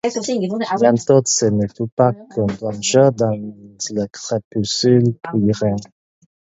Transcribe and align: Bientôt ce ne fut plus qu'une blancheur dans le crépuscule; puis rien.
Bientôt 0.81 1.21
ce 1.25 1.45
ne 1.45 1.67
fut 1.67 1.85
plus 1.95 2.27
qu'une 2.33 2.51
blancheur 2.59 3.11
dans 3.11 3.35
le 3.37 4.07
crépuscule; 4.11 5.13
puis 5.31 5.51
rien. 5.61 5.75